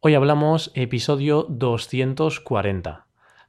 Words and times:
Hoy 0.00 0.14
hablamos 0.14 0.70
episodio 0.74 1.44
240, 1.48 3.06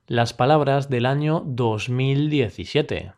las 0.07 0.33
palabras 0.33 0.89
del 0.89 1.05
año 1.05 1.43
2017. 1.45 3.11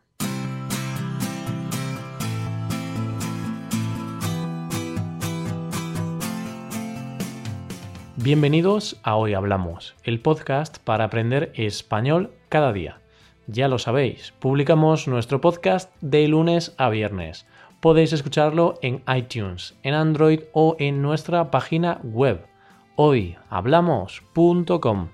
Bienvenidos 8.16 9.00
a 9.02 9.16
Hoy 9.16 9.32
Hablamos, 9.32 9.94
el 10.04 10.20
podcast 10.20 10.76
para 10.80 11.04
aprender 11.04 11.52
español 11.54 12.32
cada 12.50 12.74
día. 12.74 13.00
Ya 13.46 13.66
lo 13.68 13.78
sabéis, 13.78 14.34
publicamos 14.40 15.08
nuestro 15.08 15.40
podcast 15.40 15.90
de 16.02 16.28
lunes 16.28 16.74
a 16.76 16.90
viernes. 16.90 17.46
Podéis 17.80 18.12
escucharlo 18.12 18.78
en 18.82 19.02
iTunes, 19.08 19.74
en 19.82 19.94
Android 19.94 20.40
o 20.52 20.76
en 20.78 21.00
nuestra 21.00 21.50
página 21.50 21.98
web 22.02 22.51
hoyhablamos.com. 22.96 25.08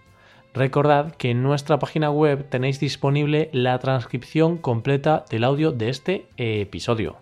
Recordad 0.55 1.15
que 1.15 1.31
en 1.31 1.43
nuestra 1.43 1.79
página 1.79 2.11
web 2.11 2.49
tenéis 2.49 2.81
disponible 2.81 3.51
la 3.53 3.79
transcripción 3.79 4.57
completa 4.59 5.25
del 5.31 5.45
audio 5.45 5.71
de 5.73 5.89
este 5.89 6.27
episodio. 6.37 7.17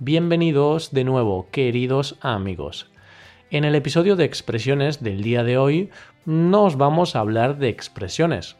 Bienvenidos 0.00 0.90
de 0.90 1.04
nuevo, 1.04 1.46
queridos 1.52 2.18
amigos. 2.20 2.90
En 3.50 3.64
el 3.64 3.76
episodio 3.76 4.16
de 4.16 4.24
expresiones 4.24 5.02
del 5.02 5.22
día 5.22 5.44
de 5.44 5.58
hoy 5.58 5.90
no 6.24 6.64
os 6.64 6.76
vamos 6.76 7.14
a 7.14 7.20
hablar 7.20 7.58
de 7.58 7.68
expresiones, 7.68 8.56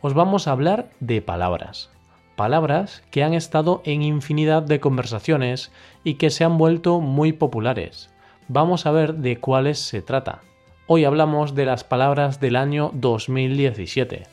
os 0.00 0.14
vamos 0.14 0.48
a 0.48 0.52
hablar 0.52 0.88
de 1.00 1.20
palabras. 1.20 1.90
Palabras 2.36 3.02
que 3.10 3.22
han 3.22 3.34
estado 3.34 3.82
en 3.84 4.00
infinidad 4.02 4.62
de 4.62 4.80
conversaciones 4.80 5.70
y 6.02 6.14
que 6.14 6.30
se 6.30 6.44
han 6.44 6.56
vuelto 6.58 7.00
muy 7.00 7.32
populares. 7.32 8.10
Vamos 8.48 8.86
a 8.86 8.90
ver 8.90 9.16
de 9.16 9.38
cuáles 9.38 9.78
se 9.78 10.02
trata. 10.02 10.40
Hoy 10.86 11.06
hablamos 11.06 11.54
de 11.54 11.64
las 11.64 11.82
palabras 11.82 12.40
del 12.40 12.56
año 12.56 12.90
2017. 12.92 14.24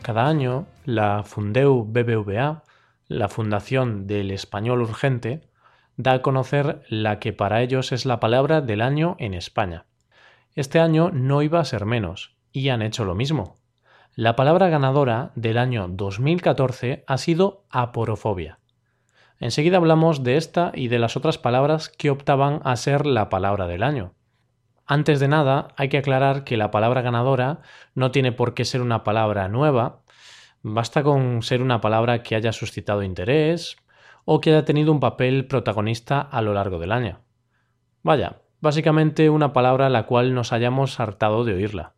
Cada 0.00 0.26
año, 0.26 0.64
la 0.86 1.22
Fundeu 1.22 1.84
BBVA, 1.84 2.62
la 3.08 3.28
Fundación 3.28 4.06
del 4.06 4.30
Español 4.30 4.80
Urgente, 4.80 5.42
da 5.98 6.14
a 6.14 6.22
conocer 6.22 6.80
la 6.88 7.18
que 7.18 7.34
para 7.34 7.60
ellos 7.60 7.92
es 7.92 8.06
la 8.06 8.20
palabra 8.20 8.62
del 8.62 8.80
año 8.80 9.16
en 9.18 9.34
España. 9.34 9.84
Este 10.54 10.80
año 10.80 11.10
no 11.10 11.42
iba 11.42 11.60
a 11.60 11.64
ser 11.66 11.84
menos, 11.84 12.38
y 12.52 12.70
han 12.70 12.80
hecho 12.80 13.04
lo 13.04 13.14
mismo. 13.14 13.57
La 14.20 14.34
palabra 14.34 14.68
ganadora 14.68 15.30
del 15.36 15.58
año 15.58 15.86
2014 15.88 17.04
ha 17.06 17.18
sido 17.18 17.62
aporofobia. 17.70 18.58
Enseguida 19.38 19.76
hablamos 19.76 20.24
de 20.24 20.36
esta 20.36 20.72
y 20.74 20.88
de 20.88 20.98
las 20.98 21.16
otras 21.16 21.38
palabras 21.38 21.88
que 21.88 22.10
optaban 22.10 22.60
a 22.64 22.74
ser 22.74 23.06
la 23.06 23.28
palabra 23.28 23.68
del 23.68 23.84
año. 23.84 24.14
Antes 24.86 25.20
de 25.20 25.28
nada, 25.28 25.68
hay 25.76 25.88
que 25.88 25.98
aclarar 25.98 26.42
que 26.42 26.56
la 26.56 26.72
palabra 26.72 27.00
ganadora 27.00 27.60
no 27.94 28.10
tiene 28.10 28.32
por 28.32 28.54
qué 28.54 28.64
ser 28.64 28.80
una 28.80 29.04
palabra 29.04 29.46
nueva, 29.46 30.00
basta 30.62 31.04
con 31.04 31.42
ser 31.42 31.62
una 31.62 31.80
palabra 31.80 32.24
que 32.24 32.34
haya 32.34 32.50
suscitado 32.50 33.04
interés 33.04 33.76
o 34.24 34.40
que 34.40 34.50
haya 34.50 34.64
tenido 34.64 34.90
un 34.90 34.98
papel 34.98 35.46
protagonista 35.46 36.20
a 36.20 36.42
lo 36.42 36.54
largo 36.54 36.80
del 36.80 36.90
año. 36.90 37.20
Vaya, 38.02 38.42
básicamente 38.60 39.30
una 39.30 39.52
palabra 39.52 39.88
la 39.88 40.06
cual 40.06 40.34
nos 40.34 40.52
hayamos 40.52 40.98
hartado 40.98 41.44
de 41.44 41.54
oírla. 41.54 41.94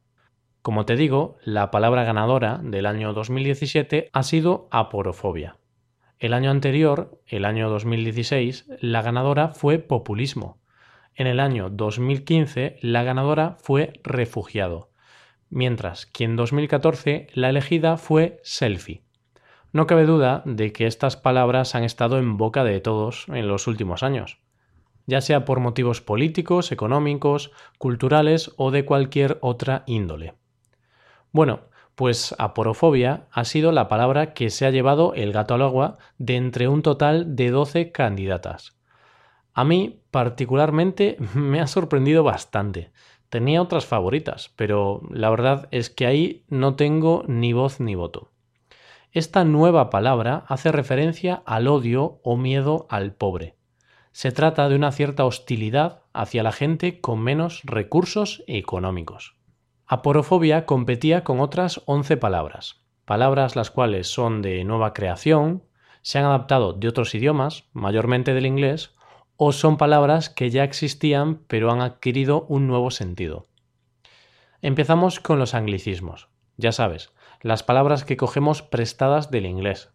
Como 0.63 0.85
te 0.85 0.95
digo, 0.95 1.39
la 1.43 1.71
palabra 1.71 2.05
ganadora 2.05 2.61
del 2.63 2.85
año 2.85 3.15
2017 3.15 4.11
ha 4.13 4.23
sido 4.23 4.69
aporofobia. 4.71 5.57
El 6.19 6.35
año 6.35 6.51
anterior, 6.51 7.19
el 7.27 7.47
año 7.47 7.71
2016, 7.71 8.67
la 8.79 9.01
ganadora 9.01 9.49
fue 9.49 9.79
populismo. 9.79 10.61
En 11.15 11.27
el 11.27 11.41
año 11.41 11.71
2015, 11.71 12.77
la 12.83 13.03
ganadora 13.05 13.57
fue 13.59 13.95
refugiado, 14.05 14.91
mientras 15.49 16.05
que 16.05 16.25
en 16.25 16.37
2014 16.37 17.29
la 17.33 17.49
elegida 17.49 17.97
fue 17.97 18.39
selfie. 18.43 19.03
No 19.73 19.87
cabe 19.87 20.05
duda 20.05 20.43
de 20.45 20.75
que 20.75 20.87
estas 20.87 21.17
palabras 21.17 21.75
han 21.75 21.85
estado 21.85 22.19
en 22.19 22.37
boca 22.37 22.65
de 22.65 22.81
todos 22.81 23.25
en 23.29 23.49
los 23.49 23.67
últimos 23.67 24.03
años, 24.03 24.41
ya 25.07 25.23
sea 25.23 25.47
por 25.47 25.59
motivos 25.61 26.03
políticos, 26.03 26.71
económicos, 26.71 27.51
culturales 27.79 28.53
o 28.59 28.71
de 28.71 28.85
cualquier 28.85 29.39
otra 29.41 29.85
índole. 29.87 30.35
Bueno, 31.33 31.61
pues 31.95 32.35
aporofobia 32.39 33.27
ha 33.31 33.45
sido 33.45 33.73
la 33.73 33.89
palabra 33.89 34.33
que 34.33 34.51
se 34.51 34.67
ha 34.67 34.71
llevado 34.71 35.15
el 35.15 35.33
gato 35.33 35.55
al 35.55 35.63
agua 35.63 35.99
de 36.19 36.37
entre 36.37 36.67
un 36.67 36.83
total 36.83 37.37
de 37.37 37.51
12 37.51 37.93
candidatas. 37.93 38.77
A 39.53 39.65
mí, 39.65 40.01
particularmente, 40.11 41.17
me 41.35 41.61
ha 41.61 41.67
sorprendido 41.67 42.25
bastante. 42.25 42.91
Tenía 43.29 43.63
otras 43.63 43.87
favoritas, 43.87 44.53
pero 44.57 45.03
la 45.11 45.31
verdad 45.31 45.69
es 45.71 45.91
que 45.91 46.07
ahí 46.07 46.45
no 46.49 46.75
tengo 46.75 47.23
ni 47.29 47.53
voz 47.53 47.79
ni 47.81 47.95
voto. 47.95 48.31
Esta 49.13 49.45
nueva 49.45 49.91
palabra 49.91 50.45
hace 50.49 50.73
referencia 50.73 51.43
al 51.45 51.69
odio 51.69 52.21
o 52.23 52.37
miedo 52.37 52.87
al 52.89 53.13
pobre. 53.13 53.57
Se 54.13 54.33
trata 54.33 54.69
de 54.69 54.77
una 54.77 54.91
cierta 54.91 55.25
hostilidad 55.25 56.03
hacia 56.13 56.43
la 56.43 56.53
gente 56.53 57.01
con 57.01 57.21
menos 57.21 57.63
recursos 57.65 58.43
económicos. 58.47 59.40
Aporofobia 59.93 60.67
competía 60.67 61.25
con 61.25 61.41
otras 61.41 61.83
11 61.87 62.17
palabras, 62.17 62.81
palabras 63.05 63.57
las 63.57 63.73
cuales 63.73 64.07
son 64.07 64.41
de 64.41 64.63
nueva 64.63 64.93
creación, 64.93 65.65
se 66.03 66.21
han 66.21 66.27
adaptado 66.27 66.73
de 66.73 66.87
otros 66.87 67.13
idiomas, 67.13 67.65
mayormente 67.73 68.33
del 68.33 68.47
inglés, 68.47 68.95
o 69.37 69.51
son 69.51 69.79
palabras 69.79 70.31
que 70.31 70.49
ya 70.49 70.63
existían 70.63 71.41
pero 71.49 71.73
han 71.73 71.81
adquirido 71.81 72.47
un 72.49 72.69
nuevo 72.69 72.93
sentido. 72.93 73.49
Empezamos 74.63 75.19
con 75.19 75.41
los 75.41 75.55
anglicismos. 75.55 76.29
Ya 76.57 76.71
sabes, 76.71 77.13
las 77.41 77.65
palabras 77.65 78.05
que 78.05 78.17
cogemos 78.17 78.63
prestadas 78.63 79.33
del 79.33 79.45
inglés. 79.45 79.91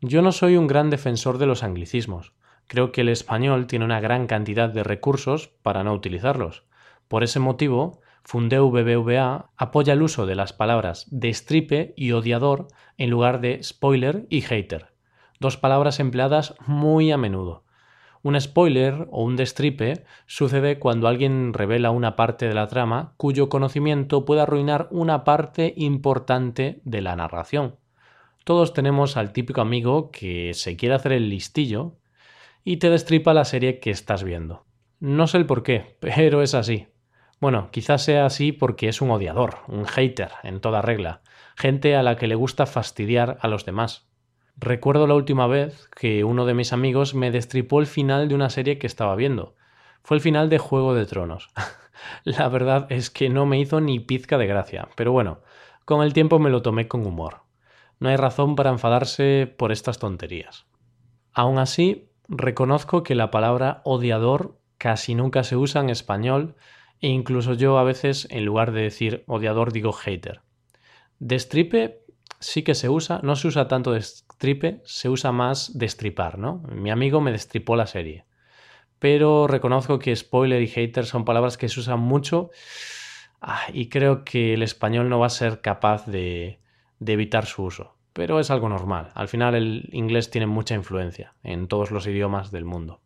Yo 0.00 0.22
no 0.22 0.32
soy 0.32 0.56
un 0.56 0.66
gran 0.66 0.88
defensor 0.88 1.36
de 1.36 1.44
los 1.44 1.62
anglicismos. 1.62 2.32
Creo 2.68 2.90
que 2.90 3.02
el 3.02 3.10
español 3.10 3.66
tiene 3.66 3.84
una 3.84 4.00
gran 4.00 4.26
cantidad 4.26 4.70
de 4.70 4.82
recursos 4.82 5.48
para 5.60 5.84
no 5.84 5.92
utilizarlos. 5.92 6.64
Por 7.06 7.22
ese 7.22 7.38
motivo, 7.38 8.00
Fundeu 8.24 8.70
BBVA 8.70 9.50
apoya 9.56 9.92
el 9.92 10.02
uso 10.02 10.24
de 10.24 10.34
las 10.34 10.54
palabras 10.54 11.06
destripe 11.10 11.92
y 11.94 12.12
odiador 12.12 12.68
en 12.96 13.10
lugar 13.10 13.40
de 13.40 13.62
spoiler 13.62 14.26
y 14.30 14.40
hater, 14.40 14.94
dos 15.40 15.58
palabras 15.58 16.00
empleadas 16.00 16.54
muy 16.66 17.12
a 17.12 17.18
menudo. 17.18 17.64
Un 18.22 18.40
spoiler 18.40 19.06
o 19.10 19.22
un 19.22 19.36
destripe 19.36 20.04
sucede 20.26 20.78
cuando 20.78 21.06
alguien 21.06 21.52
revela 21.52 21.90
una 21.90 22.16
parte 22.16 22.48
de 22.48 22.54
la 22.54 22.66
trama 22.66 23.12
cuyo 23.18 23.50
conocimiento 23.50 24.24
puede 24.24 24.40
arruinar 24.40 24.88
una 24.90 25.24
parte 25.24 25.74
importante 25.76 26.80
de 26.84 27.02
la 27.02 27.16
narración. 27.16 27.76
Todos 28.44 28.72
tenemos 28.72 29.18
al 29.18 29.34
típico 29.34 29.60
amigo 29.60 30.10
que 30.10 30.54
se 30.54 30.76
quiere 30.76 30.94
hacer 30.94 31.12
el 31.12 31.28
listillo 31.28 31.98
y 32.64 32.78
te 32.78 32.88
destripa 32.88 33.34
la 33.34 33.44
serie 33.44 33.78
que 33.78 33.90
estás 33.90 34.24
viendo. 34.24 34.64
No 35.00 35.26
sé 35.26 35.36
el 35.36 35.44
por 35.44 35.62
qué, 35.62 35.98
pero 36.00 36.40
es 36.40 36.54
así. 36.54 36.86
Bueno, 37.44 37.68
quizás 37.70 38.02
sea 38.02 38.24
así 38.24 38.52
porque 38.52 38.88
es 38.88 39.02
un 39.02 39.10
odiador, 39.10 39.56
un 39.68 39.84
hater, 39.84 40.30
en 40.44 40.62
toda 40.62 40.80
regla, 40.80 41.20
gente 41.56 41.94
a 41.94 42.02
la 42.02 42.16
que 42.16 42.26
le 42.26 42.36
gusta 42.36 42.64
fastidiar 42.64 43.36
a 43.42 43.48
los 43.48 43.66
demás. 43.66 44.08
Recuerdo 44.56 45.06
la 45.06 45.12
última 45.12 45.46
vez 45.46 45.90
que 45.94 46.24
uno 46.24 46.46
de 46.46 46.54
mis 46.54 46.72
amigos 46.72 47.14
me 47.14 47.30
destripó 47.30 47.80
el 47.80 47.86
final 47.86 48.28
de 48.28 48.34
una 48.34 48.48
serie 48.48 48.78
que 48.78 48.86
estaba 48.86 49.14
viendo. 49.14 49.56
Fue 50.02 50.16
el 50.16 50.22
final 50.22 50.48
de 50.48 50.56
Juego 50.56 50.94
de 50.94 51.04
Tronos. 51.04 51.50
la 52.24 52.48
verdad 52.48 52.86
es 52.88 53.10
que 53.10 53.28
no 53.28 53.44
me 53.44 53.60
hizo 53.60 53.78
ni 53.78 54.00
pizca 54.00 54.38
de 54.38 54.46
gracia, 54.46 54.88
pero 54.96 55.12
bueno, 55.12 55.42
con 55.84 56.02
el 56.02 56.14
tiempo 56.14 56.38
me 56.38 56.48
lo 56.48 56.62
tomé 56.62 56.88
con 56.88 57.06
humor. 57.06 57.42
No 58.00 58.08
hay 58.08 58.16
razón 58.16 58.56
para 58.56 58.70
enfadarse 58.70 59.54
por 59.54 59.70
estas 59.70 59.98
tonterías. 59.98 60.64
Aún 61.34 61.58
así, 61.58 62.08
reconozco 62.26 63.02
que 63.02 63.14
la 63.14 63.30
palabra 63.30 63.82
odiador 63.84 64.56
casi 64.78 65.14
nunca 65.14 65.44
se 65.44 65.56
usa 65.56 65.82
en 65.82 65.90
español 65.90 66.56
e 67.04 67.08
incluso 67.08 67.52
yo 67.52 67.76
a 67.76 67.84
veces, 67.84 68.26
en 68.30 68.46
lugar 68.46 68.72
de 68.72 68.80
decir 68.80 69.24
odiador, 69.26 69.74
digo 69.74 69.92
hater. 69.92 70.40
Destripe 71.18 72.00
sí 72.40 72.62
que 72.62 72.74
se 72.74 72.88
usa, 72.88 73.20
no 73.22 73.36
se 73.36 73.48
usa 73.48 73.68
tanto 73.68 73.92
destripe, 73.92 74.80
se 74.86 75.10
usa 75.10 75.30
más 75.30 75.76
destripar, 75.78 76.38
¿no? 76.38 76.62
Mi 76.72 76.90
amigo 76.90 77.20
me 77.20 77.30
destripó 77.30 77.76
la 77.76 77.86
serie. 77.86 78.24
Pero 78.98 79.46
reconozco 79.46 79.98
que 79.98 80.16
spoiler 80.16 80.62
y 80.62 80.66
hater 80.66 81.04
son 81.04 81.26
palabras 81.26 81.58
que 81.58 81.68
se 81.68 81.80
usan 81.80 82.00
mucho 82.00 82.48
ah, 83.42 83.66
y 83.70 83.90
creo 83.90 84.24
que 84.24 84.54
el 84.54 84.62
español 84.62 85.10
no 85.10 85.18
va 85.18 85.26
a 85.26 85.28
ser 85.30 85.60
capaz 85.60 86.06
de, 86.06 86.62
de 87.00 87.12
evitar 87.12 87.44
su 87.44 87.64
uso. 87.64 87.98
Pero 88.14 88.40
es 88.40 88.50
algo 88.50 88.70
normal. 88.70 89.10
Al 89.14 89.28
final 89.28 89.54
el 89.54 89.90
inglés 89.92 90.30
tiene 90.30 90.46
mucha 90.46 90.74
influencia 90.74 91.34
en 91.42 91.68
todos 91.68 91.90
los 91.90 92.06
idiomas 92.06 92.50
del 92.50 92.64
mundo. 92.64 93.02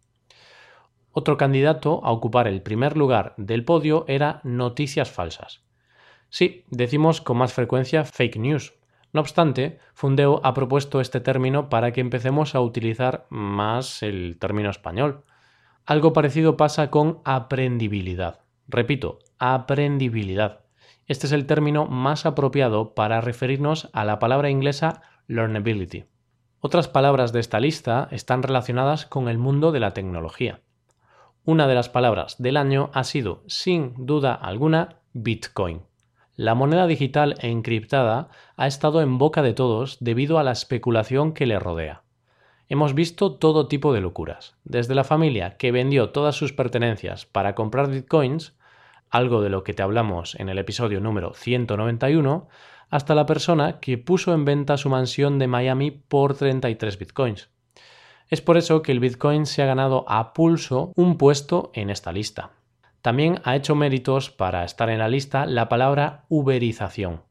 Otro 1.19 1.37
candidato 1.37 2.01
a 2.05 2.13
ocupar 2.13 2.47
el 2.47 2.63
primer 2.63 2.97
lugar 2.97 3.35
del 3.39 3.65
podio 3.65 4.05
era 4.07 4.41
noticias 4.45 5.11
falsas. 5.11 5.65
Sí, 6.29 6.63
decimos 6.71 7.21
con 7.21 7.39
más 7.39 7.53
frecuencia 7.53 8.05
fake 8.05 8.37
news, 8.37 8.75
No 9.13 9.23
obstante, 9.23 9.81
Fundeo 9.95 10.41
ha 10.45 10.55
propuesto 10.55 11.01
este 11.01 11.19
término 11.19 11.69
para 11.69 11.91
que 11.91 12.01
empecemos 12.01 12.55
a 12.55 12.61
utilizar 12.61 13.27
más 13.31 14.05
el 14.05 14.37
término 14.39 14.71
español. 14.71 15.25
Algo 15.87 16.13
parecido 16.13 16.57
pasa 16.57 16.89
con 16.89 17.21
aprendibilidad. 17.25 18.39
Repito, 18.69 19.19
aprendibilidad. 19.41 20.61
Este 21.09 21.27
es 21.27 21.33
el 21.33 21.47
término 21.47 21.87
más 21.87 22.27
apropiado 22.27 22.95
para 22.95 23.21
referirnos 23.21 23.91
a 23.93 24.05
la 24.05 24.21
palabra 24.21 24.51
inglesa 24.51 25.03
learnability. 25.27 26.05
Otras 26.61 26.87
palabras 26.87 27.33
de 27.33 27.41
esta 27.41 27.59
lista 27.59 28.07
están 28.13 28.45
relacionadas 28.45 29.05
con 29.05 29.29
el 29.29 29.39
mundo 29.39 29.73
de 29.73 29.81
la 29.81 29.95
tecnología. 29.95 30.61
Una 31.49 31.67
de 31.67 31.75
las 31.75 31.89
palabras 31.89 32.37
del 32.39 32.59
año 32.59 32.91
ha 32.93 33.05
sido, 33.05 33.43
sin 33.47 33.95
duda 33.97 34.35
alguna, 34.35 34.99
Bitcoin. 35.15 35.81
La 36.37 36.55
moneda 36.55 36.87
digital 36.87 37.37
encriptada 37.41 38.29
ha 38.59 38.67
estado 38.67 39.01
en 39.01 39.17
boca 39.17 39.41
de 39.41 39.55
todos 39.55 39.97
debido 39.99 40.39
a 40.39 40.43
la 40.43 40.53
especulación 40.53 41.33
que 41.33 41.47
le 41.47 41.59
rodea. 41.59 42.03
Hemos 42.69 42.93
visto 42.93 43.37
todo 43.37 43.67
tipo 43.67 43.95
de 43.95 44.03
locuras, 44.03 44.59
desde 44.65 44.95
la 44.95 45.05
familia 45.05 45.57
que 45.57 45.73
vendió 45.73 46.11
todas 46.11 46.37
sus 46.37 46.53
pertenencias 46.53 47.25
para 47.25 47.55
comprar 47.55 47.89
bitcoins, 47.89 48.55
algo 49.09 49.41
de 49.41 49.49
lo 49.49 49.65
que 49.65 49.73
te 49.73 49.83
hablamos 49.83 50.35
en 50.35 50.51
el 50.51 50.59
episodio 50.59 51.01
número 51.01 51.33
191, 51.33 52.47
hasta 52.91 53.15
la 53.15 53.25
persona 53.25 53.81
que 53.81 53.97
puso 53.97 54.35
en 54.35 54.45
venta 54.45 54.77
su 54.77 54.91
mansión 54.91 55.39
de 55.39 55.47
Miami 55.47 55.93
por 55.93 56.35
33 56.35 56.99
bitcoins. 56.99 57.49
Es 58.29 58.43
por 58.43 58.59
eso 58.59 58.83
que 58.83 58.93
el 58.93 59.01
Bitcoin 59.01 59.47
se 59.47 59.63
ha 59.63 59.67
ganado 59.67 60.05
a 60.07 60.35
pulso 60.35 60.93
un 60.97 61.17
puesto 61.17 61.71
en 61.73 61.89
esta 61.89 62.13
lista. 62.13 62.51
También 63.01 63.41
ha 63.45 63.57
hecho 63.57 63.75
méritos 63.75 64.31
para 64.31 64.65
estar 64.65 64.91
en 64.91 64.99
la 64.99 65.09
lista 65.09 65.47
la 65.47 65.69
palabra 65.71 66.27
uberización. 66.29 67.23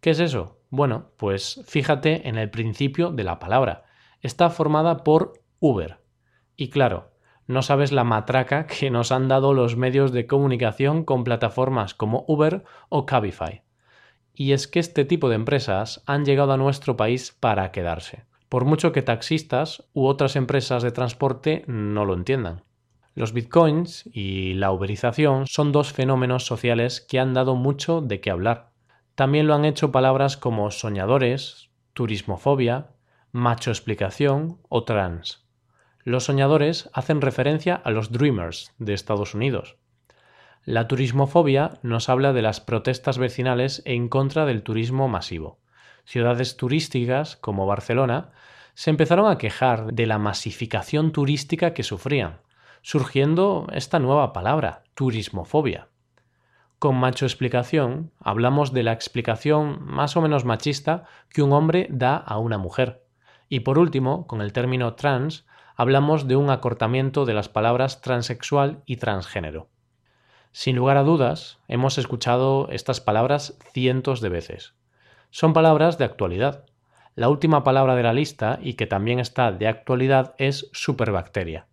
¿Qué 0.00 0.10
es 0.10 0.20
eso? 0.20 0.60
Bueno, 0.70 1.10
pues 1.16 1.62
fíjate 1.66 2.28
en 2.28 2.38
el 2.38 2.50
principio 2.50 3.10
de 3.10 3.24
la 3.24 3.40
palabra. 3.40 3.84
Está 4.20 4.48
formada 4.48 5.02
por 5.02 5.42
Uber. 5.58 5.98
Y 6.56 6.70
claro, 6.70 7.10
no 7.48 7.62
sabes 7.62 7.90
la 7.90 8.04
matraca 8.04 8.66
que 8.68 8.90
nos 8.90 9.10
han 9.10 9.26
dado 9.26 9.54
los 9.54 9.76
medios 9.76 10.12
de 10.12 10.28
comunicación 10.28 11.04
con 11.04 11.24
plataformas 11.24 11.94
como 11.94 12.24
Uber 12.28 12.62
o 12.88 13.06
Cabify. 13.06 13.62
Y 14.34 14.52
es 14.52 14.68
que 14.68 14.78
este 14.78 15.04
tipo 15.04 15.28
de 15.28 15.34
empresas 15.34 16.02
han 16.06 16.24
llegado 16.24 16.52
a 16.52 16.56
nuestro 16.56 16.96
país 16.96 17.36
para 17.38 17.72
quedarse 17.72 18.24
por 18.52 18.66
mucho 18.66 18.92
que 18.92 19.00
taxistas 19.00 19.82
u 19.94 20.04
otras 20.04 20.36
empresas 20.36 20.82
de 20.82 20.92
transporte 20.92 21.64
no 21.68 22.04
lo 22.04 22.12
entiendan. 22.12 22.64
Los 23.14 23.32
bitcoins 23.32 24.04
y 24.12 24.52
la 24.52 24.72
uberización 24.72 25.46
son 25.46 25.72
dos 25.72 25.94
fenómenos 25.94 26.44
sociales 26.44 27.00
que 27.00 27.18
han 27.18 27.32
dado 27.32 27.54
mucho 27.54 28.02
de 28.02 28.20
qué 28.20 28.30
hablar. 28.30 28.68
También 29.14 29.46
lo 29.46 29.54
han 29.54 29.64
hecho 29.64 29.90
palabras 29.90 30.36
como 30.36 30.70
soñadores, 30.70 31.70
turismofobia, 31.94 32.90
macho 33.32 33.70
explicación 33.70 34.58
o 34.68 34.84
trans. 34.84 35.48
Los 36.04 36.24
soñadores 36.24 36.90
hacen 36.92 37.22
referencia 37.22 37.74
a 37.74 37.90
los 37.90 38.12
Dreamers 38.12 38.74
de 38.76 38.92
Estados 38.92 39.34
Unidos. 39.34 39.78
La 40.66 40.88
turismofobia 40.88 41.78
nos 41.82 42.10
habla 42.10 42.34
de 42.34 42.42
las 42.42 42.60
protestas 42.60 43.16
vecinales 43.16 43.80
en 43.86 44.10
contra 44.10 44.44
del 44.44 44.62
turismo 44.62 45.08
masivo 45.08 45.61
ciudades 46.04 46.56
turísticas 46.56 47.36
como 47.36 47.66
Barcelona 47.66 48.30
se 48.74 48.90
empezaron 48.90 49.30
a 49.30 49.38
quejar 49.38 49.92
de 49.92 50.06
la 50.06 50.18
masificación 50.18 51.12
turística 51.12 51.74
que 51.74 51.82
sufrían, 51.82 52.40
surgiendo 52.82 53.66
esta 53.72 53.98
nueva 53.98 54.32
palabra, 54.32 54.84
turismofobia. 54.94 55.88
Con 56.78 56.96
macho 56.96 57.26
explicación 57.26 58.10
hablamos 58.18 58.72
de 58.72 58.82
la 58.82 58.92
explicación 58.92 59.84
más 59.84 60.16
o 60.16 60.20
menos 60.20 60.44
machista 60.44 61.04
que 61.28 61.42
un 61.42 61.52
hombre 61.52 61.86
da 61.90 62.16
a 62.16 62.38
una 62.38 62.58
mujer. 62.58 63.04
Y 63.48 63.60
por 63.60 63.78
último, 63.78 64.26
con 64.26 64.40
el 64.40 64.52
término 64.52 64.94
trans, 64.94 65.46
hablamos 65.76 66.26
de 66.26 66.36
un 66.36 66.50
acortamiento 66.50 67.24
de 67.24 67.34
las 67.34 67.48
palabras 67.48 68.00
transexual 68.00 68.82
y 68.84 68.96
transgénero. 68.96 69.68
Sin 70.50 70.76
lugar 70.76 70.96
a 70.96 71.02
dudas, 71.02 71.58
hemos 71.68 71.98
escuchado 71.98 72.68
estas 72.70 73.00
palabras 73.00 73.56
cientos 73.72 74.20
de 74.20 74.28
veces. 74.28 74.74
Son 75.34 75.54
palabras 75.54 75.96
de 75.96 76.04
actualidad. 76.04 76.66
La 77.14 77.30
última 77.30 77.64
palabra 77.64 77.94
de 77.96 78.02
la 78.02 78.12
lista, 78.12 78.58
y 78.60 78.74
que 78.74 78.86
también 78.86 79.18
está 79.18 79.50
de 79.50 79.66
actualidad, 79.66 80.34
es 80.36 80.68
superbacteria. 80.74 81.68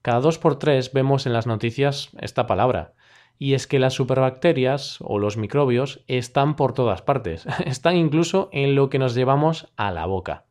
Cada 0.00 0.20
dos 0.20 0.38
por 0.38 0.58
tres 0.58 0.90
vemos 0.90 1.26
en 1.26 1.34
las 1.34 1.46
noticias 1.46 2.08
esta 2.18 2.46
palabra, 2.46 2.94
y 3.38 3.52
es 3.52 3.66
que 3.66 3.78
las 3.78 3.92
superbacterias 3.92 4.96
o 5.02 5.18
los 5.18 5.36
microbios 5.36 6.02
están 6.08 6.56
por 6.56 6.72
todas 6.72 7.02
partes, 7.02 7.46
están 7.66 7.98
incluso 7.98 8.48
en 8.52 8.74
lo 8.74 8.88
que 8.88 8.98
nos 8.98 9.14
llevamos 9.14 9.70
a 9.76 9.90
la 9.90 10.06
boca. 10.06 10.46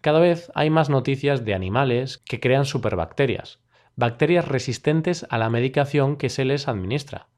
Cada 0.00 0.18
vez 0.18 0.50
hay 0.54 0.70
más 0.70 0.88
noticias 0.88 1.44
de 1.44 1.52
animales 1.52 2.16
que 2.16 2.40
crean 2.40 2.64
superbacterias, 2.64 3.60
bacterias 3.96 4.48
resistentes 4.48 5.26
a 5.28 5.36
la 5.36 5.50
medicación 5.50 6.16
que 6.16 6.30
se 6.30 6.46
les 6.46 6.68
administra. 6.68 7.28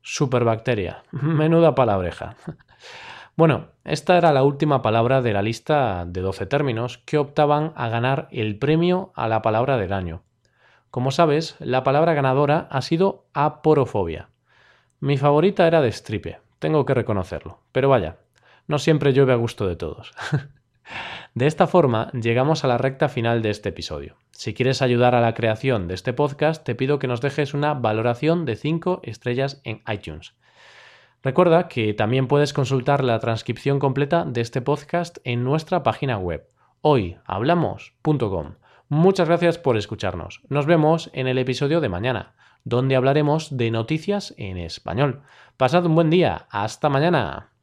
Superbacteria, 0.00 1.02
menuda 1.12 1.74
palabreja. 1.74 2.36
Bueno, 3.36 3.70
esta 3.84 4.16
era 4.16 4.32
la 4.32 4.44
última 4.44 4.80
palabra 4.80 5.20
de 5.20 5.32
la 5.32 5.42
lista 5.42 6.04
de 6.06 6.20
12 6.20 6.46
términos 6.46 6.98
que 6.98 7.18
optaban 7.18 7.72
a 7.74 7.88
ganar 7.88 8.28
el 8.30 8.58
premio 8.60 9.12
a 9.16 9.26
la 9.26 9.42
palabra 9.42 9.76
del 9.76 9.92
año. 9.92 10.22
Como 10.92 11.10
sabes, 11.10 11.56
la 11.58 11.82
palabra 11.82 12.14
ganadora 12.14 12.68
ha 12.70 12.80
sido 12.80 13.26
aporofobia. 13.34 14.28
Mi 15.00 15.18
favorita 15.18 15.66
era 15.66 15.80
de 15.80 15.90
stripe, 15.90 16.38
tengo 16.60 16.86
que 16.86 16.94
reconocerlo, 16.94 17.58
pero 17.72 17.88
vaya, 17.88 18.18
no 18.68 18.78
siempre 18.78 19.12
llueve 19.12 19.32
a 19.32 19.36
gusto 19.36 19.66
de 19.66 19.74
todos. 19.74 20.12
de 21.34 21.46
esta 21.48 21.66
forma, 21.66 22.12
llegamos 22.12 22.62
a 22.62 22.68
la 22.68 22.78
recta 22.78 23.08
final 23.08 23.42
de 23.42 23.50
este 23.50 23.70
episodio. 23.70 24.16
Si 24.30 24.54
quieres 24.54 24.80
ayudar 24.80 25.16
a 25.16 25.20
la 25.20 25.34
creación 25.34 25.88
de 25.88 25.94
este 25.94 26.12
podcast, 26.12 26.64
te 26.64 26.76
pido 26.76 27.00
que 27.00 27.08
nos 27.08 27.20
dejes 27.20 27.52
una 27.52 27.74
valoración 27.74 28.44
de 28.44 28.54
5 28.54 29.00
estrellas 29.02 29.60
en 29.64 29.82
iTunes. 29.92 30.34
Recuerda 31.24 31.68
que 31.68 31.94
también 31.94 32.28
puedes 32.28 32.52
consultar 32.52 33.02
la 33.02 33.18
transcripción 33.18 33.78
completa 33.78 34.26
de 34.26 34.42
este 34.42 34.60
podcast 34.60 35.16
en 35.24 35.42
nuestra 35.42 35.82
página 35.82 36.18
web 36.18 36.46
hoyhablamos.com. 36.82 38.56
Muchas 38.90 39.26
gracias 39.26 39.56
por 39.56 39.78
escucharnos. 39.78 40.42
Nos 40.50 40.66
vemos 40.66 41.08
en 41.14 41.26
el 41.26 41.38
episodio 41.38 41.80
de 41.80 41.88
mañana, 41.88 42.34
donde 42.64 42.94
hablaremos 42.94 43.56
de 43.56 43.70
noticias 43.70 44.34
en 44.36 44.58
español. 44.58 45.22
Pasad 45.56 45.86
un 45.86 45.94
buen 45.94 46.10
día. 46.10 46.46
Hasta 46.50 46.90
mañana. 46.90 47.53